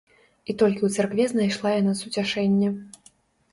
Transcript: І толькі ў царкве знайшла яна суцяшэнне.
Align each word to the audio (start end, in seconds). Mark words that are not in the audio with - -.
І 0.49 0.55
толькі 0.61 0.79
ў 0.85 0.89
царкве 0.95 1.27
знайшла 1.35 1.75
яна 1.81 1.93
суцяшэнне. 2.01 2.75